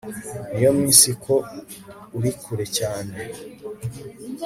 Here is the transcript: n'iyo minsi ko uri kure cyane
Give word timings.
n'iyo 0.51 0.71
minsi 0.79 1.09
ko 1.23 1.35
uri 2.17 2.31
kure 2.41 2.65
cyane 2.77 3.15